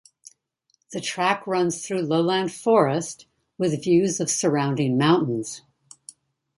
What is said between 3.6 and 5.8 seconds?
views of surrounding mountains.